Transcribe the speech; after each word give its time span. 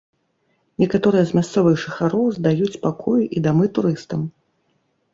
Некаторыя 0.83 1.25
з 1.33 1.37
мясцовых 1.41 1.77
жыхароў 1.83 2.25
здаюць 2.41 2.73
пакоі 2.89 3.23
і 3.39 3.47
дамы 3.49 3.73
турыстам. 3.81 4.21